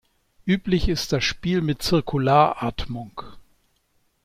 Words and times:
Üblich 0.47 0.89
ist 0.89 1.11
das 1.11 1.23
Spiel 1.23 1.61
mit 1.61 1.83
Zirkularatmung. 1.83 3.21